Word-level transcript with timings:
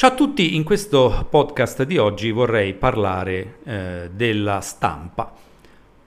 Ciao 0.00 0.12
a 0.12 0.14
tutti, 0.14 0.56
in 0.56 0.64
questo 0.64 1.26
podcast 1.28 1.82
di 1.82 1.98
oggi 1.98 2.30
vorrei 2.30 2.72
parlare 2.72 3.56
eh, 3.64 4.10
della 4.10 4.62
stampa, 4.62 5.30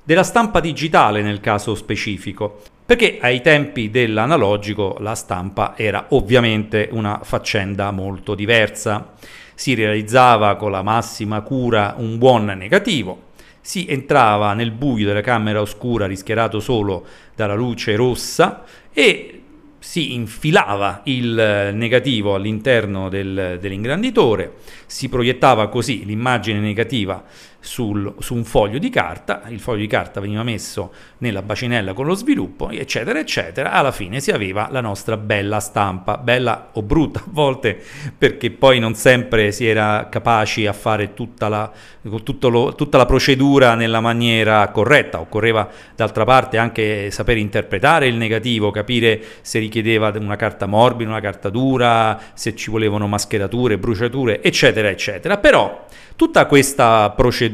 della 0.03 0.23
stampa 0.23 0.59
digitale 0.59 1.21
nel 1.21 1.39
caso 1.39 1.75
specifico, 1.75 2.59
perché 2.83 3.19
ai 3.21 3.41
tempi 3.41 3.91
dell'analogico 3.91 4.97
la 4.99 5.13
stampa 5.13 5.77
era 5.77 6.07
ovviamente 6.09 6.89
una 6.91 7.19
faccenda 7.21 7.91
molto 7.91 8.33
diversa. 8.33 9.13
Si 9.53 9.75
realizzava 9.75 10.55
con 10.55 10.71
la 10.71 10.81
massima 10.81 11.41
cura 11.41 11.93
un 11.95 12.17
buon 12.17 12.45
negativo, 12.45 13.25
si 13.61 13.85
entrava 13.87 14.53
nel 14.53 14.71
buio 14.71 15.05
della 15.05 15.21
camera 15.21 15.61
oscura 15.61 16.07
rischiarato 16.07 16.59
solo 16.59 17.05
dalla 17.35 17.53
luce 17.53 17.95
rossa 17.95 18.63
e 18.91 19.42
si 19.83 20.13
infilava 20.13 21.01
il 21.03 21.71
negativo 21.73 22.35
all'interno 22.35 23.09
del, 23.09 23.57
dell'ingranditore, 23.59 24.53
si 24.85 25.09
proiettava 25.09 25.67
così 25.67 26.05
l'immagine 26.05 26.59
negativa 26.59 27.21
sul, 27.63 28.13
su 28.19 28.35
un 28.35 28.43
foglio 28.43 28.77
di 28.77 28.89
carta, 28.89 29.43
il 29.47 29.59
foglio 29.59 29.79
di 29.79 29.87
carta 29.87 30.19
veniva 30.19 30.43
messo 30.43 30.91
nella 31.19 31.41
bacinella 31.41 31.93
con 31.93 32.05
lo 32.05 32.13
sviluppo, 32.13 32.69
eccetera, 32.69 33.17
eccetera. 33.19 33.71
Alla 33.71 33.93
fine 33.93 34.19
si 34.19 34.31
aveva 34.31 34.67
la 34.69 34.81
nostra 34.81 35.15
bella 35.15 35.61
stampa, 35.61 36.17
bella 36.17 36.71
o 36.73 36.81
brutta 36.81 37.19
a 37.19 37.23
volte, 37.27 37.81
perché 38.17 38.51
poi 38.51 38.79
non 38.79 38.95
sempre 38.95 39.53
si 39.53 39.65
era 39.65 40.07
capaci 40.09 40.67
a 40.67 40.73
fare 40.73 41.13
tutta 41.13 41.47
la, 41.47 41.71
lo, 42.01 42.75
tutta 42.75 42.97
la 42.97 43.05
procedura 43.05 43.75
nella 43.75 44.01
maniera 44.01 44.67
corretta. 44.67 45.21
Occorreva 45.21 45.69
d'altra 45.95 46.25
parte 46.25 46.57
anche 46.57 47.11
saper 47.11 47.37
interpretare 47.37 48.07
il 48.07 48.15
negativo, 48.15 48.71
capire 48.71 49.21
se 49.41 49.59
richiedeva 49.59 50.11
una 50.17 50.35
carta 50.35 50.65
morbida, 50.65 51.09
una 51.09 51.21
carta 51.21 51.49
dura, 51.49 52.19
se 52.33 52.55
ci 52.57 52.69
volevano 52.69 53.07
mascherature, 53.07 53.77
bruciature, 53.77 54.43
eccetera, 54.43 54.89
eccetera. 54.89 55.37
Però 55.37 55.85
Tutta 56.15 56.45
questa 56.45 57.09
procedura 57.09 57.52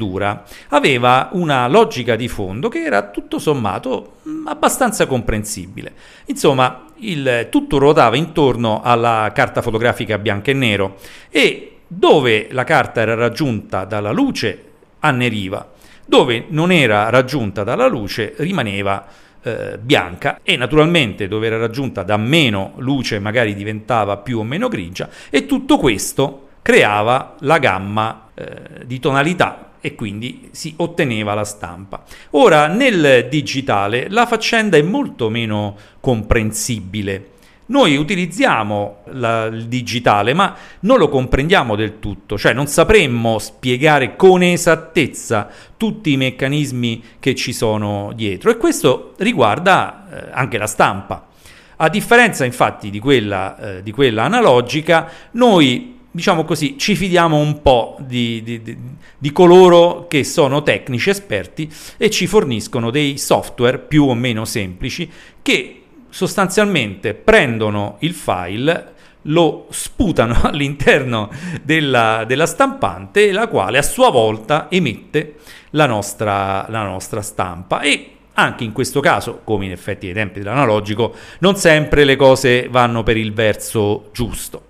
aveva 0.69 1.30
una 1.33 1.67
logica 1.67 2.16
di 2.16 2.28
fondo 2.28 2.69
che 2.69 2.83
era 2.83 3.09
tutto 3.09 3.39
sommato 3.39 4.17
mm, 4.28 4.47
abbastanza 4.47 5.06
comprensibile. 5.06 5.94
Insomma, 6.25 6.86
il 6.97 7.47
tutto 7.50 7.78
ruotava 7.78 8.16
intorno 8.16 8.81
alla 8.83 9.31
carta 9.33 9.61
fotografica 9.61 10.17
bianco 10.17 10.50
e 10.50 10.53
nero 10.53 10.97
e 11.30 11.78
dove 11.88 12.47
la 12.52 12.64
carta 12.64 13.02
era 13.02 13.16
raggiunta 13.16 13.86
dalla 13.86 14.11
luce 14.11 14.66
anneriva, 15.00 15.72
dove 16.06 16.45
non 16.50 16.72
era 16.72 17.09
raggiunta 17.09 17.63
dalla 17.63 17.88
luce 17.88 18.34
rimaneva 18.38 19.06
eh, 19.41 19.78
bianca 19.81 20.39
e 20.44 20.58
naturalmente 20.58 21.28
dove 21.28 21.47
era 21.47 21.58
raggiunta 21.58 22.03
da 22.03 22.17
meno 22.17 22.73
luce 22.78 23.19
magari 23.19 23.56
diventava 23.56 24.17
più 24.17 24.39
o 24.39 24.44
meno 24.44 24.67
grigia 24.67 25.09
e 25.30 25.45
tutto 25.45 25.78
questo 25.78 26.50
creava 26.61 27.36
la 27.39 27.58
gamma 27.58 28.30
eh, 28.34 28.86
di 28.86 29.00
tonalità 29.00 29.69
e 29.81 29.95
quindi 29.95 30.49
si 30.52 30.73
otteneva 30.77 31.33
la 31.33 31.44
stampa. 31.44 32.03
Ora 32.31 32.67
nel 32.67 33.27
digitale 33.30 34.08
la 34.09 34.25
faccenda 34.25 34.77
è 34.77 34.81
molto 34.81 35.30
meno 35.30 35.75
comprensibile. 35.99 37.31
Noi 37.69 37.95
utilizziamo 37.97 39.03
la, 39.11 39.45
il 39.45 39.67
digitale, 39.67 40.33
ma 40.33 40.55
non 40.81 40.97
lo 40.97 41.07
comprendiamo 41.07 41.75
del 41.75 42.00
tutto, 42.00 42.35
cioè 42.35 42.52
non 42.52 42.66
sapremmo 42.66 43.38
spiegare 43.38 44.16
con 44.16 44.41
esattezza 44.41 45.47
tutti 45.77 46.11
i 46.11 46.17
meccanismi 46.17 47.03
che 47.19 47.35
ci 47.35 47.53
sono 47.53 48.11
dietro 48.16 48.50
e 48.50 48.57
questo 48.57 49.13
riguarda 49.17 50.07
eh, 50.09 50.30
anche 50.31 50.57
la 50.57 50.66
stampa. 50.66 51.27
A 51.81 51.89
differenza 51.89 52.44
infatti 52.44 52.89
di 52.89 53.00
quella, 53.00 53.57
eh, 53.77 53.83
di 53.83 53.91
quella 53.91 54.23
analogica, 54.23 55.07
noi 55.31 55.98
diciamo 56.12 56.44
così, 56.44 56.78
ci 56.78 56.96
fidiamo 56.96 57.38
un 57.38 57.62
po' 57.62 57.97
di, 58.00 58.42
di, 58.44 58.62
di, 58.62 58.78
di, 59.18 59.31
coloro 59.31 60.08
che 60.08 60.24
sono 60.24 60.64
tecnici 60.64 61.09
esperti 61.09 61.72
e 61.97 62.09
ci 62.09 62.28
forniscono 62.28 62.90
dei 62.90 63.18
software 63.18 63.80
più 63.80 64.06
o 64.06 64.16
meno 64.16 64.46
semplici 64.46 65.09
che 65.42 65.84
sostanzialmente 66.09 67.14
prendono 67.14 67.98
il 68.00 68.14
file, 68.14 68.94
lo 69.24 69.68
sputano 69.69 70.42
all'interno 70.48 71.30
della, 71.62 72.24
della 72.25 72.46
stampante, 72.46 73.31
la 73.31 73.48
quale 73.48 73.78
a 73.78 73.84
sua 73.84 74.09
volta 74.09 74.68
emette 74.69 75.36
la 75.72 75.86
nostra, 75.86 76.66
la 76.69 76.84
nostra 76.84 77.22
stampa 77.22 77.81
e 77.81 78.14
anche 78.34 78.64
in 78.64 78.72
questo 78.72 79.02
caso, 79.02 79.42
come 79.44 79.66
in 79.66 79.72
effetti 79.72 80.08
ai 80.08 80.14
tempi 80.14 80.40
dell'analogico, 80.40 81.14
non 81.40 81.58
sempre 81.58 82.06
le 82.06 82.16
cose 82.16 82.68
vanno 82.69 83.03
per 83.03 83.18
il 83.18 83.34
verso 83.34 84.09
giusto. 84.14 84.68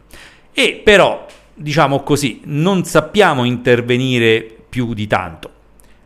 E 0.51 0.81
però, 0.83 1.27
diciamo 1.59 2.01
così, 2.01 2.41
non 2.45 2.83
sappiamo 2.85 3.43
intervenire 3.43 4.55
più 4.69 4.93
di 4.93 5.07
tanto. 5.07 5.51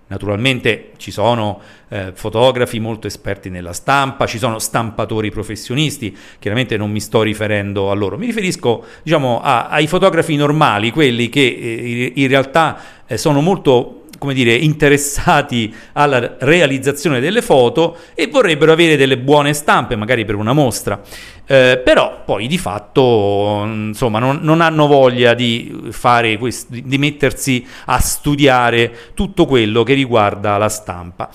Naturalmente 0.08 0.91
ci 0.97 1.09
sono 1.09 1.59
eh, 1.90 2.12
fotografi 2.14 2.80
molto 2.80 3.08
esperti 3.08 3.50
nella 3.50 3.74
stampa, 3.74 4.28
ci 4.28 4.38
sono 4.38 4.59
stampatori 4.59 5.31
professionisti, 5.31 6.16
chiaramente 6.38 6.78
non 6.78 6.92
mi 6.92 7.00
sto 7.00 7.24
riferendo 7.24 7.90
a 7.90 7.96
loro, 7.96 8.18
mi 8.18 8.28
riferisco 8.28 8.84
diciamo, 9.02 9.42
a, 9.42 9.69
ai 9.69 9.88
fotografi 9.88 10.36
normali, 10.36 10.92
quelli 10.92 11.30
che 11.30 11.42
eh, 11.42 12.12
in 12.16 12.28
realtà 12.28 12.78
eh, 13.08 13.18
sono 13.18 13.42
molto 13.42 14.03
come 14.24 14.34
dire, 14.34 14.54
interessati 14.54 15.76
alla 15.92 16.38
realizzazione 16.40 17.20
delle 17.20 17.42
foto 17.42 17.98
e 18.14 18.28
vorrebbero 18.28 18.72
avere 18.72 18.96
delle 18.96 19.18
buone 19.18 19.54
stampe, 19.54 19.98
magari 19.98 20.24
per 20.24 20.36
una 20.36 20.54
mostra. 20.54 21.02
Eh, 21.46 21.82
però 21.84 22.22
poi 22.24 22.48
di 22.48 22.58
fatto 22.58 23.64
insomma, 23.66 24.20
non, 24.20 24.40
non, 24.42 24.62
hanno 24.62 24.88
voglia 24.88 25.34
di, 25.34 25.92
quest- 26.40 26.70
di 26.70 26.98
mettersi 26.98 27.68
a 27.88 28.00
studiare 28.00 29.12
tutto 29.14 29.46
quello 29.46 29.84
che 29.84 29.94
riguarda 29.94 30.58
la 30.58 30.70
stampa. 30.70 31.30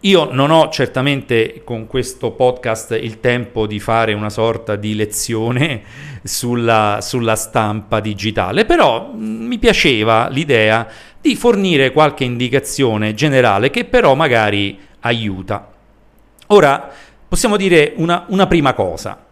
Io 0.00 0.28
non 0.32 0.50
ho 0.50 0.68
certamente 0.68 1.62
con 1.62 1.86
questo 1.86 2.32
podcast 2.32 2.98
il 3.00 3.20
tempo 3.20 3.68
di 3.68 3.78
fare 3.78 4.14
una 4.14 4.30
sorta 4.30 4.74
di 4.74 4.96
lezione 4.96 5.82
sulla, 6.24 6.98
sulla 7.00 7.36
stampa 7.36 8.00
digitale, 8.00 8.64
però 8.64 9.12
mi 9.14 9.58
piaceva 9.58 10.26
l'idea 10.28 10.88
di 11.22 11.36
fornire 11.36 11.92
qualche 11.92 12.24
indicazione 12.24 13.14
generale 13.14 13.70
che 13.70 13.84
però 13.84 14.14
magari 14.14 14.78
aiuta. 15.00 15.70
Ora, 16.48 16.90
possiamo 17.28 17.56
dire 17.56 17.94
una, 17.96 18.26
una 18.28 18.46
prima 18.46 18.74
cosa. 18.74 19.24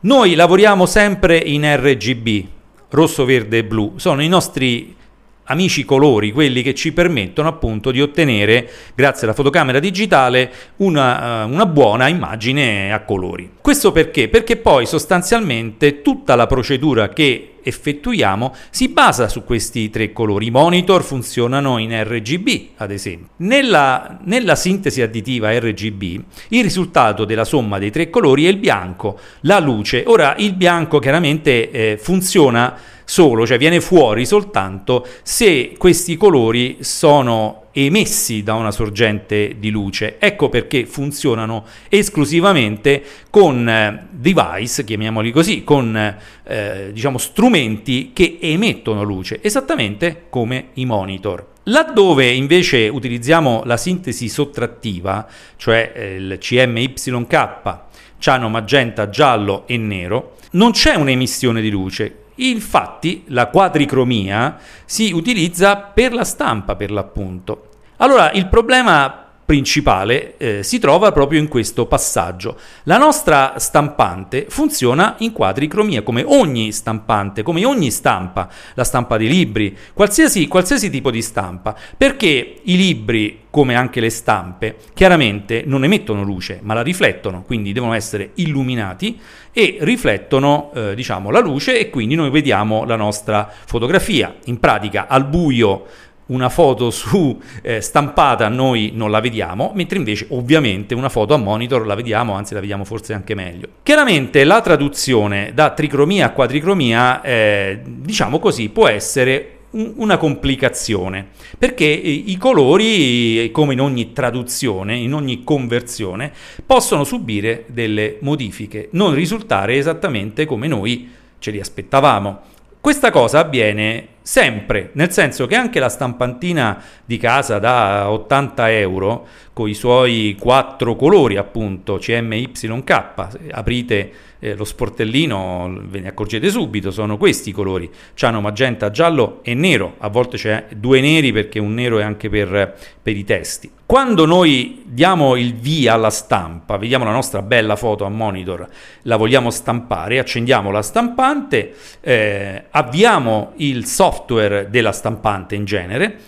Noi 0.00 0.34
lavoriamo 0.34 0.86
sempre 0.86 1.38
in 1.38 1.64
RGB, 1.64 2.44
rosso, 2.90 3.24
verde 3.24 3.58
e 3.58 3.64
blu, 3.64 3.94
sono 3.96 4.22
i 4.22 4.28
nostri 4.28 4.96
amici 5.44 5.84
colori, 5.84 6.32
quelli 6.32 6.62
che 6.62 6.74
ci 6.74 6.92
permettono 6.92 7.48
appunto 7.48 7.90
di 7.90 8.00
ottenere, 8.00 8.68
grazie 8.94 9.26
alla 9.26 9.34
fotocamera 9.34 9.78
digitale, 9.78 10.52
una, 10.76 11.44
uh, 11.44 11.50
una, 11.50 11.66
buona 11.66 12.08
immagine 12.08 12.92
a 12.92 13.00
colori. 13.00 13.50
Questo 13.60 13.92
perché? 13.92 14.28
Perché 14.28 14.56
poi 14.56 14.86
sostanzialmente 14.86 16.02
tutta 16.02 16.34
la 16.36 16.46
procedura 16.46 17.08
che 17.08 17.49
effettuiamo 17.62 18.54
si 18.70 18.88
basa 18.88 19.28
su 19.28 19.44
questi 19.44 19.90
tre 19.90 20.12
colori. 20.12 20.46
I 20.46 20.50
monitor 20.50 21.02
funzionano 21.02 21.78
in 21.78 22.02
RGB, 22.02 22.48
ad 22.76 22.90
esempio. 22.90 23.28
Nella, 23.36 24.18
nella 24.24 24.54
sintesi 24.54 25.02
additiva 25.02 25.56
RGB, 25.58 26.02
il 26.48 26.62
risultato 26.62 27.24
della 27.24 27.44
somma 27.44 27.78
dei 27.78 27.90
tre 27.90 28.10
colori 28.10 28.46
è 28.46 28.48
il 28.48 28.58
bianco, 28.58 29.18
la 29.42 29.58
luce. 29.58 30.04
Ora, 30.06 30.34
il 30.38 30.54
bianco 30.54 30.98
chiaramente 30.98 31.70
eh, 31.70 31.98
funziona 32.00 32.76
solo, 33.04 33.44
cioè 33.44 33.58
viene 33.58 33.80
fuori 33.80 34.24
soltanto 34.24 35.04
se 35.22 35.74
questi 35.76 36.16
colori 36.16 36.78
sono 36.80 37.59
emessi 37.72 38.42
da 38.42 38.54
una 38.54 38.70
sorgente 38.70 39.56
di 39.58 39.70
luce. 39.70 40.16
Ecco 40.18 40.48
perché 40.48 40.86
funzionano 40.86 41.64
esclusivamente 41.88 43.02
con 43.30 43.68
eh, 43.68 44.06
device, 44.10 44.84
chiamiamoli 44.84 45.30
così, 45.30 45.64
con 45.64 46.16
eh, 46.44 46.90
diciamo 46.92 47.18
strumenti 47.18 48.10
che 48.12 48.38
emettono 48.40 49.02
luce, 49.02 49.40
esattamente 49.42 50.26
come 50.28 50.68
i 50.74 50.84
monitor. 50.84 51.46
Laddove 51.64 52.30
invece 52.30 52.88
utilizziamo 52.88 53.62
la 53.64 53.76
sintesi 53.76 54.28
sottrattiva, 54.28 55.28
cioè 55.56 55.92
eh, 55.94 56.14
il 56.16 56.38
CMYK, 56.38 57.78
ciano, 58.18 58.48
magenta, 58.48 59.08
giallo 59.08 59.66
e 59.66 59.76
nero, 59.76 60.36
non 60.52 60.72
c'è 60.72 60.94
un'emissione 60.94 61.60
di 61.60 61.70
luce, 61.70 62.14
Infatti 62.36 63.24
la 63.28 63.46
quadricromia 63.46 64.58
si 64.84 65.12
utilizza 65.12 65.76
per 65.76 66.12
la 66.12 66.24
stampa 66.24 66.76
per 66.76 66.90
l'appunto. 66.90 67.68
Allora 67.96 68.30
il 68.32 68.48
problema 68.48 69.29
principale 69.50 70.36
eh, 70.36 70.62
si 70.62 70.78
trova 70.78 71.10
proprio 71.10 71.40
in 71.40 71.48
questo 71.48 71.86
passaggio. 71.86 72.56
La 72.84 72.98
nostra 72.98 73.54
stampante 73.56 74.46
funziona 74.48 75.16
in 75.18 75.32
quadricromia, 75.32 76.04
come 76.04 76.22
ogni 76.24 76.70
stampante, 76.70 77.42
come 77.42 77.64
ogni 77.64 77.90
stampa, 77.90 78.48
la 78.74 78.84
stampa 78.84 79.16
dei 79.16 79.26
libri, 79.26 79.76
qualsiasi, 79.92 80.46
qualsiasi 80.46 80.88
tipo 80.88 81.10
di 81.10 81.20
stampa, 81.20 81.74
perché 81.96 82.60
i 82.62 82.76
libri, 82.76 83.46
come 83.50 83.74
anche 83.74 83.98
le 83.98 84.10
stampe, 84.10 84.76
chiaramente 84.94 85.64
non 85.66 85.82
emettono 85.82 86.22
luce, 86.22 86.60
ma 86.62 86.74
la 86.74 86.82
riflettono, 86.82 87.42
quindi 87.42 87.72
devono 87.72 87.94
essere 87.94 88.30
illuminati 88.34 89.18
e 89.52 89.78
riflettono 89.80 90.70
eh, 90.72 90.94
diciamo, 90.94 91.30
la 91.30 91.40
luce 91.40 91.76
e 91.76 91.90
quindi 91.90 92.14
noi 92.14 92.30
vediamo 92.30 92.84
la 92.84 92.94
nostra 92.94 93.50
fotografia. 93.66 94.36
In 94.44 94.60
pratica 94.60 95.08
al 95.08 95.26
buio 95.26 95.86
una 96.30 96.48
foto 96.48 96.90
su 96.90 97.38
eh, 97.62 97.80
stampata 97.80 98.48
noi 98.48 98.92
non 98.94 99.10
la 99.10 99.20
vediamo, 99.20 99.72
mentre 99.74 99.98
invece 99.98 100.26
ovviamente 100.30 100.94
una 100.94 101.08
foto 101.08 101.34
a 101.34 101.36
monitor 101.36 101.86
la 101.86 101.94
vediamo, 101.94 102.32
anzi 102.34 102.54
la 102.54 102.60
vediamo 102.60 102.84
forse 102.84 103.12
anche 103.12 103.34
meglio. 103.34 103.68
Chiaramente 103.82 104.44
la 104.44 104.60
traduzione 104.60 105.52
da 105.54 105.70
tricromia 105.70 106.26
a 106.26 106.30
quadricromia, 106.30 107.22
eh, 107.22 107.80
diciamo 107.84 108.38
così, 108.38 108.68
può 108.68 108.88
essere 108.88 109.56
una 109.72 110.16
complicazione 110.16 111.28
perché 111.56 111.84
i 111.84 112.36
colori 112.38 113.50
come 113.52 113.74
in 113.74 113.80
ogni 113.80 114.12
traduzione 114.12 114.96
in 114.96 115.14
ogni 115.14 115.44
conversione 115.44 116.32
possono 116.66 117.04
subire 117.04 117.66
delle 117.68 118.16
modifiche 118.22 118.88
non 118.92 119.14
risultare 119.14 119.76
esattamente 119.76 120.44
come 120.44 120.66
noi 120.66 121.08
ce 121.38 121.52
li 121.52 121.60
aspettavamo 121.60 122.40
questa 122.80 123.10
cosa 123.10 123.40
avviene 123.40 124.08
sempre, 124.22 124.90
nel 124.94 125.12
senso 125.12 125.46
che 125.46 125.54
anche 125.54 125.80
la 125.80 125.88
stampantina 125.88 126.82
di 127.04 127.18
casa 127.18 127.58
da 127.58 128.10
80 128.10 128.70
euro, 128.72 129.26
con 129.52 129.68
i 129.68 129.74
suoi 129.74 130.36
quattro 130.38 130.96
colori 130.96 131.36
appunto 131.36 131.98
CMYK, 131.98 133.04
aprite 133.50 134.12
eh, 134.40 134.56
lo 134.56 134.64
sportellino 134.64 135.82
ve 135.84 136.00
ne 136.00 136.08
accorgete 136.08 136.48
subito, 136.48 136.90
sono 136.90 137.16
questi 137.16 137.50
i 137.50 137.52
colori, 137.52 137.88
c'hanno 138.14 138.40
magenta, 138.40 138.90
giallo 138.90 139.40
e 139.42 139.54
nero, 139.54 139.94
a 139.98 140.08
volte 140.08 140.36
c'è 140.36 140.66
due 140.74 141.00
neri 141.00 141.32
perché 141.32 141.58
un 141.58 141.74
nero 141.74 141.98
è 141.98 142.02
anche 142.02 142.28
per, 142.28 142.74
per 143.00 143.16
i 143.16 143.24
testi. 143.24 143.70
Quando 143.86 144.24
noi 144.24 144.82
diamo 144.86 145.34
il 145.34 145.54
via 145.54 145.94
alla 145.94 146.10
stampa, 146.10 146.76
vediamo 146.76 147.04
la 147.04 147.10
nostra 147.10 147.42
bella 147.42 147.74
foto 147.74 148.04
a 148.04 148.08
monitor, 148.08 148.68
la 149.02 149.16
vogliamo 149.16 149.50
stampare, 149.50 150.20
accendiamo 150.20 150.70
la 150.70 150.82
stampante, 150.82 151.74
eh, 152.00 152.66
avviamo 152.70 153.52
il 153.56 153.86
software 153.86 154.68
della 154.70 154.92
stampante 154.92 155.56
in 155.56 155.64
genere, 155.64 156.18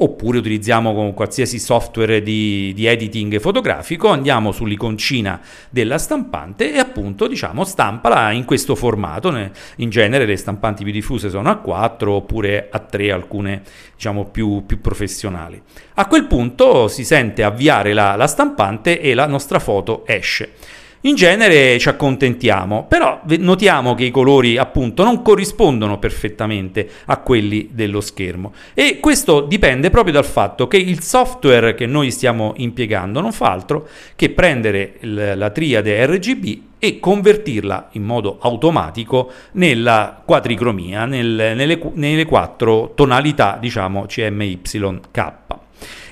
oppure 0.00 0.38
utilizziamo 0.38 0.94
con 0.94 1.14
qualsiasi 1.14 1.58
software 1.58 2.22
di, 2.22 2.72
di, 2.74 2.86
editing 2.86 3.38
fotografico, 3.40 4.08
andiamo 4.08 4.52
sull'iconcina 4.52 5.40
della 5.70 5.98
stampante 5.98 6.72
e 6.72 6.78
appunto 6.78 7.26
diciamo 7.26 7.64
stampala 7.64 8.30
in 8.30 8.44
questo 8.44 8.74
formato, 8.74 9.50
in 9.76 9.90
genere 9.90 10.26
le 10.26 10.36
stampanti 10.36 10.84
più 10.84 10.92
diffuse 10.92 11.30
sono 11.30 11.50
a 11.50 11.56
4 11.56 12.12
oppure 12.12 12.68
a 12.70 12.78
3 12.78 13.10
alcune 13.10 13.62
diciamo 13.94 14.26
più, 14.26 14.64
più 14.66 14.80
professionali. 14.80 15.60
A 15.94 16.06
quel 16.06 16.26
punto 16.26 16.86
si 16.88 17.04
sente 17.04 17.42
avviare 17.42 17.92
la, 17.92 18.14
la 18.14 18.26
stampante 18.26 19.00
e 19.00 19.14
la 19.14 19.26
nostra 19.26 19.58
foto 19.58 20.04
esce. 20.06 20.54
In 21.02 21.14
genere 21.14 21.78
ci 21.78 21.88
accontentiamo, 21.88 22.86
però 22.88 23.20
notiamo 23.38 23.94
che 23.94 24.02
i 24.02 24.10
colori 24.10 24.56
appunto 24.56 25.04
non 25.04 25.22
corrispondono 25.22 26.00
perfettamente 26.00 26.88
a 27.06 27.18
quelli 27.18 27.68
dello 27.70 28.00
schermo 28.00 28.52
e 28.74 28.98
questo 28.98 29.42
dipende 29.42 29.90
proprio 29.90 30.14
dal 30.14 30.24
fatto 30.24 30.66
che 30.66 30.76
il 30.76 31.00
software 31.00 31.74
che 31.74 31.86
noi 31.86 32.10
stiamo 32.10 32.52
impiegando 32.56 33.20
non 33.20 33.32
fa 33.32 33.52
altro 33.52 33.86
che 34.16 34.30
prendere 34.30 34.96
la 35.00 35.50
triade 35.50 36.04
RGB 36.04 36.62
e 36.80 36.98
convertirla 36.98 37.90
in 37.92 38.02
modo 38.02 38.38
automatico 38.40 39.30
nella 39.52 40.20
quadricromia, 40.24 41.04
nel, 41.04 41.52
nelle, 41.54 41.80
nelle 41.94 42.24
quattro 42.24 42.92
tonalità 42.96 43.56
diciamo 43.60 44.06
CMYK. 44.06 45.32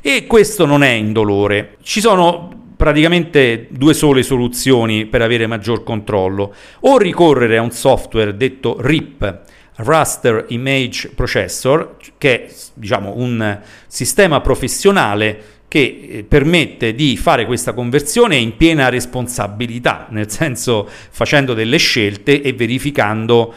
E 0.00 0.26
questo 0.28 0.66
non 0.66 0.84
è 0.84 0.90
indolore. 0.90 1.78
Ci 1.82 2.00
sono 2.00 2.55
praticamente 2.76 3.66
due 3.70 3.94
sole 3.94 4.22
soluzioni 4.22 5.06
per 5.06 5.22
avere 5.22 5.46
maggior 5.46 5.82
controllo, 5.82 6.54
o 6.80 6.98
ricorrere 6.98 7.56
a 7.56 7.62
un 7.62 7.70
software 7.70 8.36
detto 8.36 8.76
RIP, 8.80 9.40
Raster 9.76 10.46
Image 10.48 11.10
Processor, 11.14 11.96
che 12.18 12.46
è 12.46 12.52
diciamo, 12.74 13.14
un 13.16 13.60
sistema 13.86 14.40
professionale 14.40 15.55
che 15.68 16.08
eh, 16.08 16.24
permette 16.24 16.94
di 16.94 17.16
fare 17.16 17.44
questa 17.44 17.72
conversione 17.72 18.36
in 18.36 18.56
piena 18.56 18.88
responsabilità, 18.88 20.06
nel 20.10 20.30
senso 20.30 20.88
facendo 20.88 21.54
delle 21.54 21.76
scelte 21.78 22.40
e 22.40 22.52
verificando 22.52 23.52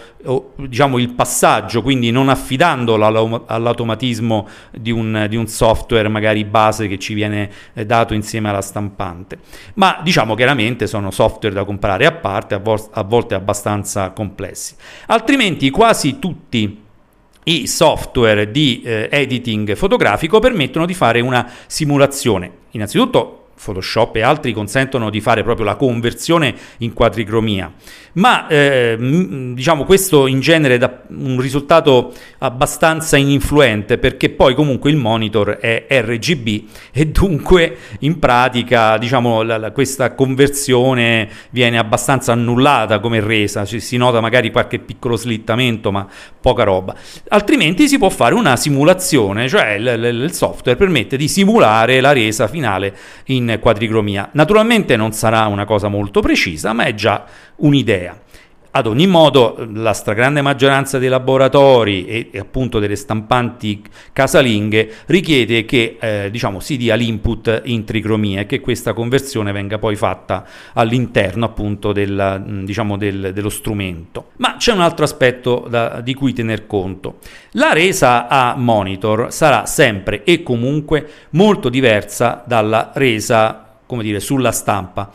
diciamo, 0.56 0.98
il 0.98 1.12
passaggio, 1.12 1.82
quindi 1.82 2.12
non 2.12 2.30
affidandolo 2.30 3.46
all'automatismo 3.46 4.48
di 4.72 4.92
un, 4.92 5.28
di 5.30 5.36
un, 5.36 5.48
software 5.48 6.10
magari 6.10 6.44
base 6.44 6.88
che 6.88 7.00
ci 7.00 7.14
viene 7.14 7.50
eh, 7.74 7.86
dato 7.86 8.14
insieme 8.14 8.50
alla 8.50 8.62
stampante. 8.62 9.38
Ma 9.76 10.00
diciamo 10.04 10.36
chiaramente 10.36 10.88
sono 10.88 11.12
software 11.12 11.56
da 11.56 11.64
comprare 11.64 12.06
a 12.06 12.12
parte, 12.12 12.56
a, 12.56 12.58
vo- 12.60 12.90
a 12.92 13.04
volte 13.04 13.36
abbastanza 13.36 14.10
complessi. 14.10 14.76
Altrimenti 15.08 15.70
quasi 15.70 16.20
tutti 16.20 16.88
i 17.50 17.68
software 17.68 18.52
di 18.52 18.82
eh, 18.84 19.10
editing 19.12 19.76
fotografico 19.76 20.40
permettono 20.40 20.86
di 20.86 20.94
fare 20.94 21.20
una 21.20 21.52
simulazione. 21.66 22.52
Innanzitutto 22.72 23.39
Photoshop 23.62 24.16
e 24.16 24.22
altri 24.22 24.54
consentono 24.54 25.10
di 25.10 25.20
fare 25.20 25.44
proprio 25.44 25.66
la 25.66 25.76
conversione 25.76 26.56
in 26.78 26.94
quadricromia, 26.94 27.72
ma 28.14 28.48
eh, 28.48 28.96
diciamo 29.54 29.84
questo 29.84 30.28
in 30.28 30.40
genere 30.40 30.78
dà 30.78 31.02
un 31.10 31.40
risultato 31.40 32.14
abbastanza 32.40 33.18
ininfluente 33.18 33.98
perché 33.98 34.30
poi 34.30 34.56
comunque 34.56 34.90
il 34.90 34.96
monitor 34.96 35.58
è 35.58 35.86
RGB 35.90 36.64
e 36.94 37.08
dunque 37.08 37.78
in 38.00 38.18
pratica 38.20 38.98
diciamo 38.98 39.42
la, 39.42 39.58
la, 39.58 39.72
questa 39.72 40.14
conversione 40.16 41.30
viene 41.52 41.78
abbastanza 41.78 42.32
annullata 42.32 43.00
come 43.00 43.20
resa, 43.20 43.66
ci 43.66 43.80
si 43.80 43.98
nota 43.98 44.22
magari 44.22 44.52
qualche 44.52 44.80
piccolo 44.80 45.18
slittamento 45.18 45.92
ma 45.92 46.08
poca 46.40 46.64
roba, 46.64 46.96
altrimenti 47.28 47.88
si 47.88 47.98
può 47.98 48.10
fare 48.10 48.34
una 48.34 48.56
simulazione, 48.56 49.50
cioè 49.50 49.72
il, 49.72 50.22
il 50.24 50.32
software 50.32 50.78
permette 50.78 51.18
di 51.18 51.28
simulare 51.28 52.00
la 52.00 52.14
resa 52.14 52.48
finale 52.48 52.96
in 53.26 53.49
quadricromia. 53.58 54.30
Naturalmente 54.34 54.96
non 54.96 55.14
sarà 55.14 55.48
una 55.48 55.66
cosa 55.66 55.88
molto 55.88 56.22
precisa, 56.22 56.74
ma 56.74 56.84
è 56.84 56.94
già 56.94 57.26
un'idea. 57.56 58.16
Ad 58.72 58.86
ogni 58.86 59.08
modo, 59.08 59.68
la 59.74 59.94
stragrande 59.94 60.44
maggioranza 60.44 61.00
dei 61.00 61.10
laboratori 61.10 62.06
e, 62.06 62.30
e 62.32 62.38
appunto 62.38 62.78
delle 62.78 62.96
stampanti 62.96 63.82
casalinghe 64.14 64.92
richiede 65.08 65.66
che 65.66 65.98
eh, 66.00 66.30
diciamo, 66.30 66.60
si 66.60 66.78
dia 66.78 66.94
l'input 66.94 67.64
in 67.66 67.84
tricromia 67.84 68.42
e 68.42 68.46
che 68.46 68.60
questa 68.60 68.94
conversione 68.94 69.52
venga 69.52 69.80
poi 69.80 69.96
fatta 69.96 70.46
all'interno 70.74 71.46
appunto 71.46 71.92
del, 71.92 72.62
diciamo, 72.64 72.96
del, 72.96 73.32
dello 73.34 73.50
strumento. 73.50 74.32
Ma 74.38 74.58
c'è 74.58 74.72
un 74.72 74.82
altro 74.82 75.04
aspetto 75.04 75.66
da, 75.68 76.00
di 76.02 76.14
cui 76.14 76.34
tener 76.34 76.68
conto. 76.68 77.18
La 77.54 77.74
resa 77.74 78.28
a 78.28 78.54
monitor 78.56 79.34
sarà 79.34 79.66
sempre 79.66 80.24
e 80.24 80.44
comunque 80.44 81.10
molto 81.32 81.70
diversa 81.70 82.44
dalla 82.46 82.92
resa 82.94 83.64
come 83.90 84.04
dire, 84.04 84.20
sulla 84.20 84.52
stampa 84.52 85.12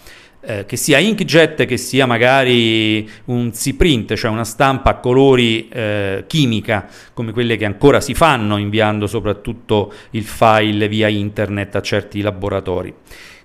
eh, 0.47 0.67
che 0.67 0.77
sia 0.77 0.99
inkjet, 0.99 1.65
che 1.65 1.77
sia 1.77 2.07
magari 2.07 3.09
un 3.27 3.51
C-print, 3.51 4.15
cioè 4.15 4.31
una 4.31 4.45
stampa 4.45 4.91
a 4.91 4.95
colori 4.97 5.69
eh, 5.69 6.25
chimica, 6.27 6.89
come 7.13 7.33
quelle 7.33 7.57
che 7.57 7.65
ancora 7.65 8.01
si 8.01 8.15
fanno 8.15 8.57
inviando 8.57 9.07
soprattutto 9.07 9.93
il 10.11 10.25
file 10.25 10.89
via 10.89 11.09
internet 11.09 11.77
a 11.77 11.81
certi 11.81 12.21
laboratori. 12.21 12.95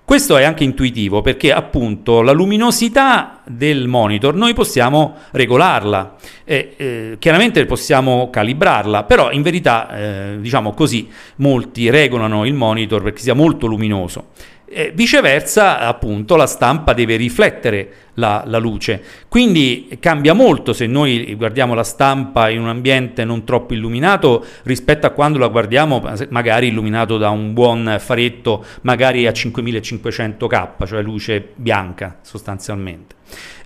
Questo 0.10 0.38
è 0.38 0.44
anche 0.44 0.64
intuitivo 0.64 1.22
perché 1.22 1.54
appunto 1.54 2.24
la 2.24 2.32
luminosità 2.32 3.44
del 3.46 3.88
monitor 3.88 4.34
noi 4.34 4.56
possiamo 4.56 5.18
regolarla, 5.30 6.16
e, 6.44 6.74
eh, 6.78 7.16
chiaramente 7.20 7.64
possiamo 7.68 8.32
calibrarla, 8.32 9.04
però 9.04 9.32
in 9.32 9.44
verità 9.44 9.96
eh, 9.96 10.38
diciamo 10.40 10.74
così 10.74 11.08
molti 11.36 11.92
regolano 11.92 12.44
il 12.46 12.56
monitor 12.56 13.04
perché 13.04 13.22
sia 13.22 13.36
molto 13.36 13.68
luminoso. 13.68 14.30
Eh, 14.72 14.92
viceversa, 14.94 15.80
appunto, 15.80 16.36
la 16.36 16.46
stampa 16.46 16.94
deve 16.94 17.16
riflettere 17.16 17.92
la, 18.20 18.44
la, 18.46 18.58
luce. 18.60 19.02
Quindi 19.28 19.98
cambia 20.00 20.34
molto 20.34 20.74
se 20.74 20.86
noi 20.86 21.34
guardiamo 21.36 21.74
la 21.74 21.84
stampa 21.84 22.50
in 22.50 22.60
un 22.60 22.68
ambiente 22.68 23.26
non 23.26 23.44
troppo 23.44 23.74
illuminato 23.74 24.46
rispetto 24.64 25.08
a 25.08 25.12
quando 25.12 25.40
la 25.40 25.48
guardiamo 25.48 26.04
magari 26.30 26.68
illuminato 26.68 27.18
da 27.18 27.30
un 27.30 27.54
buon 27.54 27.98
faretto, 28.00 28.64
magari 28.82 29.26
a 29.26 29.32
5500K, 29.32 30.86
cioè 30.86 31.02
luce 31.02 31.54
bianca 31.56 32.20
sostanzialmente. 32.22 33.16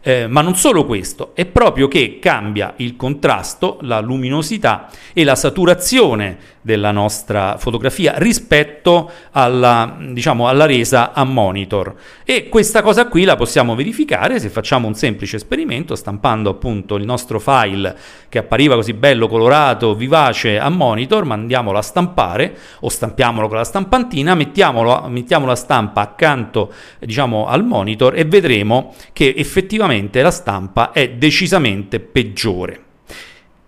Eh, 0.05 0.27
ma 0.27 0.41
non 0.41 0.55
solo 0.55 0.85
questo, 0.85 1.31
è 1.33 1.45
proprio 1.45 1.87
che 1.87 2.19
cambia 2.19 2.73
il 2.77 2.97
contrasto, 2.97 3.77
la 3.83 4.01
luminosità 4.01 4.89
e 5.13 5.23
la 5.23 5.35
saturazione 5.35 6.37
della 6.59 6.91
nostra 6.91 7.55
fotografia 7.57 8.15
rispetto 8.17 9.09
alla, 9.31 9.97
diciamo, 10.11 10.49
alla 10.49 10.65
resa 10.65 11.13
a 11.13 11.23
monitor. 11.23 11.95
E 12.25 12.49
questa 12.49 12.81
cosa 12.81 13.07
qui 13.07 13.23
la 13.23 13.37
possiamo 13.37 13.75
verificare 13.75 14.39
se 14.43 14.49
facciamo 14.49 14.87
un 14.87 14.93
semplice 14.93 15.37
esperimento 15.37 15.95
stampando 15.95 16.49
appunto 16.49 16.95
il 16.95 17.05
nostro 17.05 17.39
file 17.39 17.95
che 18.27 18.39
appariva 18.39 18.75
così 18.75 18.93
bello, 18.93 19.27
colorato, 19.27 19.95
vivace 19.95 20.59
a 20.59 20.67
monitor, 20.69 21.23
mandiamolo 21.23 21.77
a 21.77 21.81
stampare 21.81 22.57
o 22.81 22.89
stampiamolo 22.89 23.47
con 23.47 23.57
la 23.57 23.63
stampantina, 23.63 24.35
mettiamolo, 24.35 25.05
mettiamo 25.07 25.45
la 25.45 25.55
stampa 25.55 26.01
accanto 26.01 26.73
diciamo, 26.99 27.47
al 27.47 27.63
monitor 27.63 28.17
e 28.17 28.25
vedremo 28.25 28.93
che 29.13 29.33
effettivamente 29.37 30.21
la 30.21 30.31
stampa 30.31 30.91
è 30.91 31.11
decisamente 31.11 32.01
peggiore. 32.01 32.81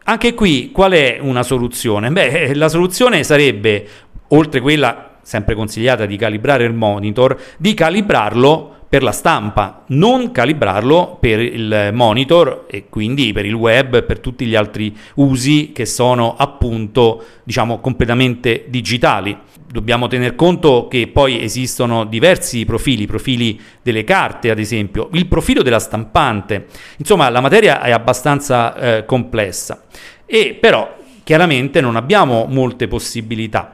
Anche 0.03 0.33
qui 0.33 0.71
qual 0.71 0.91
è 0.91 1.17
una 1.21 1.41
soluzione? 1.43 2.11
Beh, 2.11 2.53
la 2.53 2.69
soluzione 2.69 3.23
sarebbe, 3.23 3.87
oltre 4.27 4.59
quella 4.59 5.19
sempre 5.21 5.55
consigliata 5.55 6.05
di 6.05 6.17
calibrare 6.17 6.65
il 6.65 6.73
monitor, 6.73 7.35
di 7.57 7.73
calibrarlo 7.73 8.84
per 8.95 9.03
la 9.03 9.11
stampa, 9.11 9.83
non 9.87 10.31
calibrarlo 10.31 11.17
per 11.19 11.41
il 11.41 11.89
monitor 11.91 12.63
e 12.69 12.85
quindi 12.87 13.33
per 13.33 13.45
il 13.45 13.53
web 13.53 14.05
per 14.05 14.21
tutti 14.21 14.45
gli 14.45 14.55
altri 14.55 14.95
usi 15.15 15.73
che 15.73 15.85
sono 15.85 16.35
appunto 16.37 17.21
diciamo 17.43 17.81
completamente 17.81 18.67
digitali. 18.69 19.37
Dobbiamo 19.69 20.07
tener 20.07 20.35
conto 20.35 20.87
che 20.87 21.09
poi 21.09 21.43
esistono 21.43 22.05
diversi 22.05 22.63
profili, 22.63 23.05
profili 23.05 23.59
delle 23.81 24.05
carte 24.05 24.49
ad 24.49 24.59
esempio, 24.59 25.09
il 25.11 25.27
profilo 25.27 25.61
della 25.61 25.79
stampante, 25.79 26.67
insomma 26.95 27.27
la 27.27 27.41
materia 27.41 27.81
è 27.81 27.91
abbastanza 27.91 28.77
eh, 28.77 29.05
complessa. 29.05 29.83
E 30.25 30.57
però 30.57 30.95
chiaramente 31.25 31.81
non 31.81 31.97
abbiamo 31.97 32.45
molte 32.47 32.87
possibilità 32.87 33.73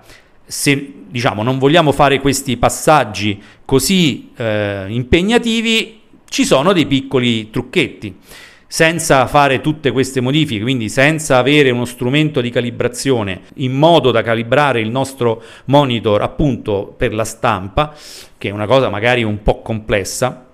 se 0.52 0.94
diciamo, 1.08 1.44
non 1.44 1.58
vogliamo 1.58 1.94
fare 1.94 2.20
questi 2.20 2.58
passaggi 2.58 3.42
così 3.64 4.32
eh, 4.36 4.86
impegnativi, 4.90 6.02
ci 6.28 6.44
sono 6.44 6.74
dei 6.74 6.86
piccoli 6.86 7.50
trucchetti. 7.50 8.18
Senza 8.68 9.28
fare 9.28 9.60
tutte 9.60 9.92
queste 9.92 10.22
modifiche, 10.22 10.62
quindi 10.62 10.88
senza 10.88 11.38
avere 11.38 11.72
uno 11.72 11.84
strumento 11.84 12.40
di 12.40 12.50
calibrazione 12.50 13.42
in 13.56 13.74
modo 13.74 14.12
da 14.12 14.22
calibrare 14.22 14.80
il 14.80 14.90
nostro 14.90 15.42
monitor 15.66 16.22
appunto 16.22 16.94
per 16.96 17.14
la 17.14 17.26
stampa, 17.26 17.94
che 18.38 18.50
è 18.50 18.52
una 18.52 18.68
cosa 18.68 18.90
magari 18.90 19.24
un 19.24 19.42
po' 19.44 19.62
complessa, 19.62 20.46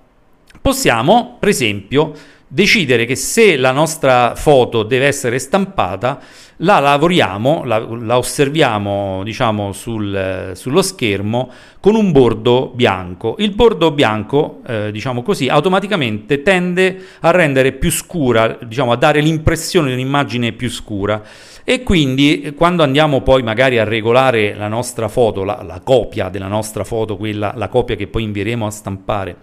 possiamo 0.60 1.36
per 1.38 1.48
esempio 1.48 2.12
decidere 2.48 3.04
che 3.04 3.14
se 3.14 3.56
la 3.56 3.72
nostra 3.72 4.34
foto 4.34 4.82
deve 4.82 5.06
essere 5.06 5.38
stampata, 5.38 6.20
la 6.58 6.78
lavoriamo, 6.80 7.64
la, 7.64 7.78
la 7.78 8.16
osserviamo 8.16 9.22
diciamo 9.22 9.72
sul, 9.72 10.52
sullo 10.54 10.82
schermo 10.82 11.50
con 11.80 11.94
un 11.94 12.10
bordo 12.10 12.72
bianco. 12.74 13.36
Il 13.38 13.54
bordo 13.54 13.90
bianco, 13.90 14.60
eh, 14.66 14.90
diciamo 14.90 15.22
così, 15.22 15.48
automaticamente 15.48 16.42
tende 16.42 17.00
a 17.20 17.30
rendere 17.30 17.72
più 17.72 17.90
scura, 17.90 18.58
diciamo 18.62 18.92
a 18.92 18.96
dare 18.96 19.20
l'impressione 19.20 19.88
di 19.88 19.94
un'immagine 19.94 20.52
più 20.52 20.68
scura 20.70 21.22
e 21.64 21.82
quindi 21.82 22.54
quando 22.56 22.82
andiamo 22.82 23.20
poi 23.20 23.42
magari 23.42 23.78
a 23.78 23.84
regolare 23.84 24.54
la 24.54 24.68
nostra 24.68 25.08
foto, 25.08 25.44
la, 25.44 25.62
la 25.62 25.80
copia 25.84 26.30
della 26.30 26.46
nostra 26.46 26.82
foto, 26.82 27.16
quella, 27.16 27.52
la 27.56 27.68
copia 27.68 27.94
che 27.94 28.06
poi 28.06 28.22
invieremo 28.22 28.66
a 28.66 28.70
stampare, 28.70 29.36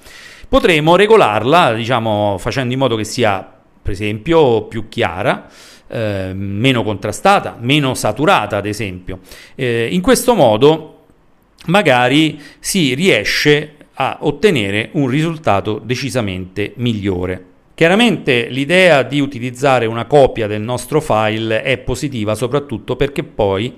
potremo 0.50 0.95
regolarla, 0.95 1.74
diciamo, 1.74 2.38
facendo 2.39 2.74
in 2.74 2.79
modo 2.79 2.95
che 2.95 3.03
sia, 3.03 3.48
per 3.79 3.91
esempio, 3.91 4.63
più 4.63 4.89
chiara, 4.89 5.48
eh, 5.88 6.32
meno 6.34 6.84
contrastata, 6.84 7.58
meno 7.60 7.94
saturata, 7.94 8.58
ad 8.58 8.65
esempio. 8.65 9.20
Eh, 9.56 9.89
in 9.92 10.01
questo 10.01 10.34
modo 10.34 10.92
magari 11.68 12.39
si 12.60 12.94
riesce 12.94 13.75
a 13.94 14.18
ottenere 14.22 14.89
un 14.94 15.08
risultato 15.08 15.80
decisamente 15.84 16.74
migliore. 16.75 17.54
Chiaramente 17.75 18.48
l'idea 18.48 19.04
di 19.04 19.20
utilizzare 19.20 19.86
una 19.86 20.06
copia 20.06 20.48
del 20.48 20.62
nostro 20.62 21.01
file 21.01 21.62
è 21.62 21.77
positiva 21.77 22.34
soprattutto 22.34 22.96
perché 22.96 23.24
poi 23.24 23.74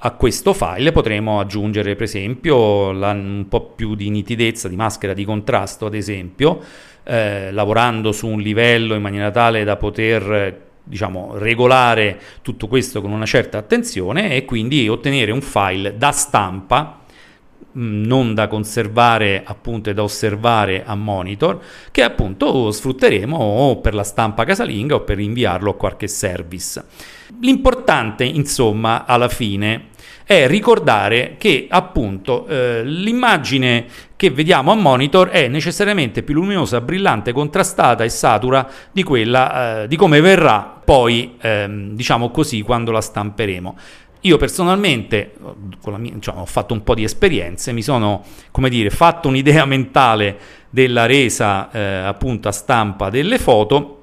a 0.00 0.10
questo 0.12 0.52
file 0.52 0.92
potremo 0.92 1.40
aggiungere 1.40 1.94
per 1.94 2.04
esempio 2.04 2.92
la, 2.92 3.10
un 3.10 3.46
po' 3.48 3.72
più 3.74 3.94
di 3.94 4.10
nitidezza, 4.10 4.68
di 4.68 4.76
maschera 4.76 5.14
di 5.14 5.24
contrasto 5.24 5.86
ad 5.86 5.94
esempio, 5.94 6.60
eh, 7.04 7.50
lavorando 7.50 8.12
su 8.12 8.28
un 8.28 8.40
livello 8.40 8.94
in 8.94 9.02
maniera 9.02 9.30
tale 9.30 9.64
da 9.64 9.76
poter 9.76 10.67
diciamo, 10.88 11.36
regolare 11.36 12.20
tutto 12.42 12.66
questo 12.66 13.00
con 13.00 13.12
una 13.12 13.26
certa 13.26 13.58
attenzione 13.58 14.34
e 14.34 14.44
quindi 14.44 14.88
ottenere 14.88 15.30
un 15.30 15.42
file 15.42 15.96
da 15.96 16.10
stampa 16.10 17.00
non 17.80 18.34
da 18.34 18.48
conservare 18.48 19.42
appunto 19.44 19.90
e 19.90 19.94
da 19.94 20.02
osservare 20.02 20.84
a 20.84 20.94
monitor 20.94 21.60
che 21.92 22.02
appunto 22.02 22.70
sfrutteremo 22.72 23.36
o 23.36 23.76
per 23.80 23.94
la 23.94 24.02
stampa 24.02 24.44
casalinga 24.44 24.96
o 24.96 25.00
per 25.02 25.18
inviarlo 25.18 25.70
a 25.70 25.76
qualche 25.76 26.08
service. 26.08 26.82
L'importante, 27.40 28.24
insomma, 28.24 29.04
alla 29.04 29.28
fine 29.28 29.88
è 30.28 30.46
ricordare 30.46 31.36
che 31.38 31.68
appunto 31.70 32.46
eh, 32.48 32.84
l'immagine 32.84 33.86
che 34.14 34.28
vediamo 34.28 34.72
a 34.72 34.74
monitor 34.74 35.28
è 35.28 35.48
necessariamente 35.48 36.22
più 36.22 36.34
luminosa, 36.34 36.82
brillante, 36.82 37.32
contrastata 37.32 38.04
e 38.04 38.10
satura 38.10 38.68
di 38.92 39.02
quella 39.04 39.84
eh, 39.84 39.88
di 39.88 39.96
come 39.96 40.20
verrà 40.20 40.80
poi, 40.84 41.36
ehm, 41.40 41.94
diciamo 41.94 42.30
così, 42.30 42.60
quando 42.60 42.90
la 42.90 43.00
stamperemo. 43.00 43.78
Io 44.20 44.36
personalmente 44.36 45.32
mia, 45.96 46.12
diciamo, 46.12 46.42
ho 46.42 46.46
fatto 46.46 46.74
un 46.74 46.82
po' 46.82 46.94
di 46.94 47.04
esperienze, 47.04 47.72
mi 47.72 47.80
sono, 47.80 48.22
come 48.50 48.68
dire, 48.68 48.90
fatto 48.90 49.28
un'idea 49.28 49.64
mentale 49.64 50.38
della 50.68 51.06
resa 51.06 51.70
eh, 51.70 51.80
appunto 51.80 52.48
a 52.48 52.52
stampa 52.52 53.08
delle 53.08 53.38
foto 53.38 53.97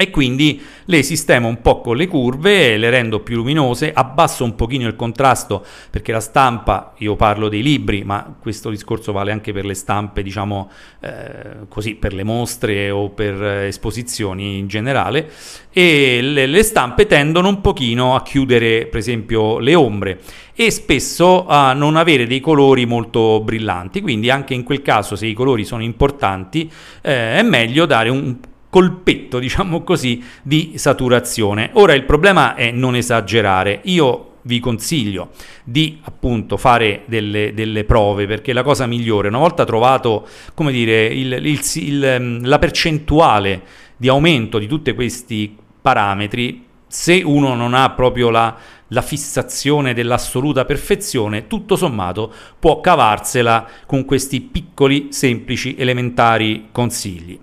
e 0.00 0.10
quindi 0.10 0.62
le 0.84 1.02
sistemo 1.02 1.48
un 1.48 1.60
po' 1.60 1.80
con 1.80 1.96
le 1.96 2.06
curve, 2.06 2.76
le 2.76 2.88
rendo 2.88 3.18
più 3.18 3.34
luminose, 3.34 3.92
abbasso 3.92 4.44
un 4.44 4.54
pochino 4.54 4.86
il 4.86 4.94
contrasto 4.94 5.66
perché 5.90 6.12
la 6.12 6.20
stampa, 6.20 6.94
io 6.98 7.16
parlo 7.16 7.48
dei 7.48 7.64
libri, 7.64 8.04
ma 8.04 8.36
questo 8.40 8.70
discorso 8.70 9.10
vale 9.10 9.32
anche 9.32 9.52
per 9.52 9.64
le 9.64 9.74
stampe, 9.74 10.22
diciamo 10.22 10.70
eh, 11.00 11.66
così, 11.68 11.96
per 11.96 12.12
le 12.12 12.22
mostre 12.22 12.92
o 12.92 13.08
per 13.08 13.42
esposizioni 13.42 14.58
in 14.58 14.68
generale, 14.68 15.32
e 15.72 16.20
le, 16.22 16.46
le 16.46 16.62
stampe 16.62 17.06
tendono 17.06 17.48
un 17.48 17.60
pochino 17.60 18.14
a 18.14 18.22
chiudere 18.22 18.86
per 18.86 19.00
esempio 19.00 19.58
le 19.58 19.74
ombre 19.74 20.20
e 20.54 20.70
spesso 20.70 21.44
a 21.48 21.72
non 21.72 21.96
avere 21.96 22.28
dei 22.28 22.38
colori 22.38 22.86
molto 22.86 23.40
brillanti, 23.40 24.00
quindi 24.00 24.30
anche 24.30 24.54
in 24.54 24.62
quel 24.62 24.80
caso 24.80 25.16
se 25.16 25.26
i 25.26 25.34
colori 25.34 25.64
sono 25.64 25.82
importanti 25.82 26.70
eh, 27.02 27.38
è 27.38 27.42
meglio 27.42 27.84
dare 27.84 28.10
un 28.10 28.36
colpetto, 28.70 29.38
diciamo 29.40 29.82
così, 29.82 30.22
di 30.42 30.72
saturazione. 30.76 31.70
Ora 31.74 31.94
il 31.94 32.04
problema 32.04 32.54
è 32.54 32.70
non 32.70 32.96
esagerare. 32.96 33.80
Io 33.84 34.24
vi 34.42 34.60
consiglio 34.60 35.30
di 35.62 35.98
appunto 36.02 36.56
fare 36.56 37.02
delle, 37.06 37.52
delle, 37.52 37.84
prove 37.84 38.26
perché 38.26 38.52
la 38.52 38.62
cosa 38.62 38.86
migliore, 38.86 39.28
una 39.28 39.38
volta 39.38 39.64
trovato 39.64 40.26
come 40.54 40.72
dire, 40.72 41.06
il, 41.06 41.32
il, 41.32 41.60
il, 41.74 42.40
la 42.48 42.58
percentuale 42.58 43.62
di 43.96 44.08
aumento 44.08 44.58
di 44.58 44.66
tutti 44.66 44.94
questi 44.94 45.54
parametri, 45.82 46.64
se 46.86 47.20
uno 47.22 47.54
non 47.54 47.74
ha 47.74 47.90
proprio 47.90 48.30
la, 48.30 48.56
la 48.88 49.02
fissazione 49.02 49.92
dell'assoluta 49.92 50.64
perfezione, 50.64 51.46
tutto 51.46 51.76
sommato 51.76 52.32
può 52.58 52.80
cavarsela 52.80 53.68
con 53.84 54.04
questi 54.06 54.40
piccoli, 54.40 55.08
semplici, 55.10 55.76
elementari 55.76 56.68
consigli. 56.72 57.38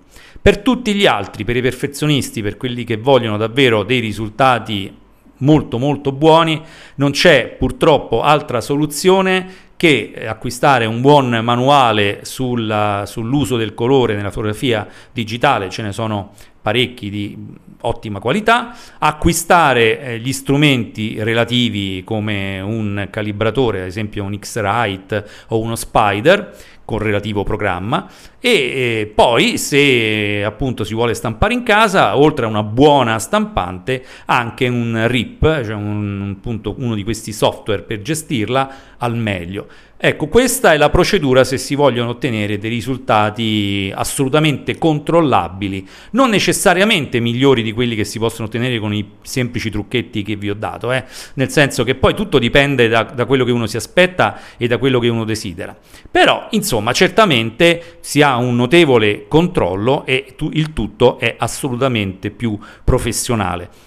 Per 0.46 0.58
tutti 0.58 0.94
gli 0.94 1.06
altri, 1.06 1.42
per 1.42 1.56
i 1.56 1.60
perfezionisti, 1.60 2.40
per 2.40 2.56
quelli 2.56 2.84
che 2.84 2.98
vogliono 2.98 3.36
davvero 3.36 3.82
dei 3.82 3.98
risultati 3.98 4.96
molto 5.38 5.76
molto 5.76 6.12
buoni, 6.12 6.62
non 6.94 7.10
c'è 7.10 7.56
purtroppo 7.58 8.22
altra 8.22 8.60
soluzione 8.60 9.64
che 9.74 10.24
acquistare 10.24 10.86
un 10.86 11.00
buon 11.00 11.40
manuale 11.42 12.20
sulla, 12.22 13.02
sull'uso 13.08 13.56
del 13.56 13.74
colore 13.74 14.14
nella 14.14 14.30
fotografia 14.30 14.86
digitale, 15.12 15.68
ce 15.68 15.82
ne 15.82 15.90
sono 15.90 16.30
parecchi 16.62 17.10
di 17.10 17.36
ottima 17.80 18.18
qualità, 18.18 18.74
acquistare 18.98 20.00
eh, 20.00 20.18
gli 20.18 20.32
strumenti 20.32 21.22
relativi 21.22 22.02
come 22.04 22.60
un 22.60 23.08
calibratore, 23.10 23.82
ad 23.82 23.86
esempio 23.86 24.24
un 24.24 24.36
X-Rite 24.38 25.26
o 25.48 25.60
uno 25.60 25.76
Spider, 25.76 26.56
con 26.86 26.98
relativo 26.98 27.42
programma. 27.42 28.08
E 28.40 28.50
eh, 28.50 29.12
poi 29.14 29.58
se 29.58 30.42
appunto 30.42 30.84
si 30.84 30.94
vuole 30.94 31.12
stampare 31.12 31.52
in 31.52 31.62
casa 31.62 32.16
oltre 32.16 32.46
a 32.46 32.48
una 32.48 32.62
buona 32.62 33.18
stampante 33.18 34.02
anche 34.26 34.68
un 34.68 35.04
RIP 35.06 35.64
cioè 35.64 35.74
un, 35.74 36.36
appunto 36.38 36.76
uno 36.78 36.94
di 36.94 37.02
questi 37.02 37.32
software 37.32 37.82
per 37.82 38.02
gestirla 38.02 38.74
al 38.98 39.16
meglio 39.16 39.66
Ecco, 39.98 40.26
questa 40.26 40.74
è 40.74 40.76
la 40.76 40.90
procedura 40.90 41.42
se 41.42 41.56
si 41.56 41.74
vogliono 41.74 42.10
ottenere 42.10 42.58
dei 42.58 42.68
risultati 42.68 43.90
assolutamente 43.94 44.76
controllabili, 44.76 45.88
non 46.10 46.28
necessariamente 46.28 47.18
migliori 47.18 47.62
di 47.62 47.72
quelli 47.72 47.94
che 47.94 48.04
si 48.04 48.18
possono 48.18 48.46
ottenere 48.46 48.78
con 48.78 48.92
i 48.92 49.12
semplici 49.22 49.70
trucchetti 49.70 50.22
che 50.22 50.36
vi 50.36 50.50
ho 50.50 50.54
dato, 50.54 50.92
eh? 50.92 51.02
nel 51.34 51.48
senso 51.48 51.82
che 51.82 51.94
poi 51.94 52.12
tutto 52.12 52.38
dipende 52.38 52.88
da, 52.88 53.04
da 53.04 53.24
quello 53.24 53.46
che 53.46 53.52
uno 53.52 53.66
si 53.66 53.78
aspetta 53.78 54.38
e 54.58 54.66
da 54.66 54.76
quello 54.76 54.98
che 54.98 55.08
uno 55.08 55.24
desidera. 55.24 55.74
Però, 56.10 56.48
insomma, 56.50 56.92
certamente 56.92 57.96
si 58.00 58.20
ha 58.20 58.36
un 58.36 58.54
notevole 58.54 59.24
controllo 59.28 60.04
e 60.04 60.34
tu, 60.36 60.50
il 60.52 60.74
tutto 60.74 61.18
è 61.18 61.36
assolutamente 61.38 62.30
più 62.30 62.58
professionale. 62.84 63.85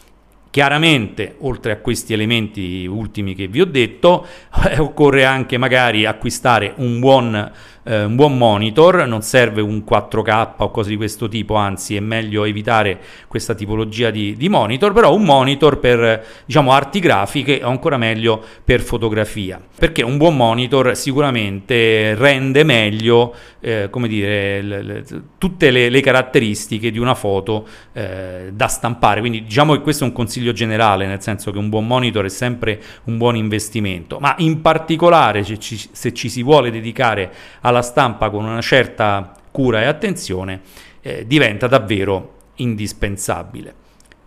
Chiaramente, 0.52 1.36
oltre 1.42 1.74
a 1.74 1.78
questi 1.78 2.14
elementi 2.14 2.88
ultimi 2.88 3.36
che 3.36 3.48
vi 3.48 3.62
ho 3.62 3.66
detto, 3.66 4.26
eh, 4.68 4.80
occorre 4.82 5.24
anche 5.24 5.58
magari 5.58 6.06
acquistare 6.06 6.74
un 6.78 7.00
buon 7.00 7.52
eh, 7.90 8.04
un 8.04 8.16
buon 8.16 8.38
monitor, 8.38 9.08
non 9.08 9.24
serve 9.24 9.62
un 9.62 9.84
4K 9.90 10.50
o 10.58 10.70
cose 10.70 10.90
di 10.90 10.96
questo 10.96 11.28
tipo, 11.28 11.56
anzi 11.56 11.96
è 11.96 12.00
meglio 12.00 12.44
evitare 12.44 13.00
questa 13.28 13.56
tipologia 13.56 14.12
di, 14.12 14.36
di 14.38 14.48
monitor, 14.48 14.94
però 14.94 15.14
un 15.14 15.24
monitor 15.24 15.80
per 15.80 16.26
diciamo 16.46 16.72
arti 16.72 17.00
grafiche 17.00 17.62
o 17.64 17.70
ancora 17.70 17.98
meglio 17.98 18.44
per 18.64 18.82
fotografia, 18.82 19.60
perché 19.78 20.04
un 20.04 20.18
buon 20.18 20.36
monitor 20.36 20.96
sicuramente 20.96 22.14
rende 22.14 22.64
meglio 22.64 23.34
eh, 23.60 23.90
dire, 24.08 24.62
le, 24.62 24.82
le, 24.84 25.04
tutte 25.40 25.72
le, 25.72 25.90
le, 25.90 26.02
caratteristiche 26.02 26.92
di 26.92 27.00
una 27.00 27.16
foto 27.16 27.68
eh, 27.94 28.52
da 28.54 28.68
stampare, 28.68 29.20
quindi 29.20 29.44
diciamo 29.44 29.74
che 29.74 29.82
questo 29.82 30.04
è 30.04 30.08
un 30.08 30.14
consiglio 30.14 30.39
generale, 30.54 31.08
nel 31.08 31.22
senso 31.22 31.52
che 31.52 31.58
un 31.58 31.70
buon 31.70 31.88
monitor 31.88 32.26
è 32.26 32.30
sempre 32.30 32.80
un 33.06 33.18
buon 33.18 33.36
investimento, 33.36 34.20
ma 34.20 34.36
in 34.38 34.62
particolare 34.62 35.44
se 35.44 35.58
ci, 35.58 35.80
se 35.92 36.14
ci 36.14 36.30
si 36.30 36.44
vuole 36.44 36.70
dedicare 36.70 37.32
alla 37.62 37.80
la 37.80 37.82
stampa 37.82 38.30
con 38.30 38.46
una 38.46 38.62
certa 38.62 39.34
cura 39.52 39.82
e 39.82 39.86
attenzione 39.86 40.62
eh, 41.02 41.26
diventa 41.26 41.68
davvero 41.68 42.36
indispensabile. 42.56 43.74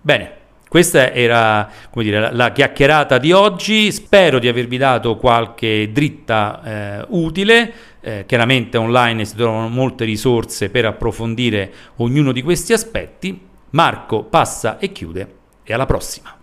Bene, 0.01 0.41
questa 0.69 1.13
era 1.13 1.71
dire, 1.93 2.19
la, 2.19 2.33
la, 2.33 2.51
chiacchierata 2.51 3.19
di 3.19 3.31
oggi, 3.31 3.93
spero 3.93 4.39
di 4.39 4.49
avervi 4.49 4.79
dato 4.79 5.17
qualche 5.17 5.91
dritta 5.93 6.63
eh, 6.65 7.07
utile, 7.11 7.73
eh, 8.01 8.25
chiaramente 8.27 8.79
online 8.79 9.25
si 9.27 9.37
trovano 9.37 9.69
molte 9.69 10.05
risorse 10.05 10.71
per 10.71 10.87
approfondire 10.87 11.73
ognuno 11.97 12.33
di 12.33 12.43
questi 12.43 12.73
aspetti. 12.73 13.51
Marco 13.71 14.25
passa 14.25 14.79
e 14.79 14.93
chiude 14.93 15.41
e 15.65 15.73
alla 15.73 15.87
prossima. 15.87 16.42